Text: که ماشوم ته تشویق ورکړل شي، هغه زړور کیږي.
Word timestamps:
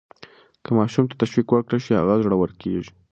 که 0.63 0.69
ماشوم 0.77 1.05
ته 1.09 1.15
تشویق 1.21 1.47
ورکړل 1.51 1.79
شي، 1.85 1.93
هغه 1.99 2.13
زړور 2.23 2.49
کیږي. 2.61 2.91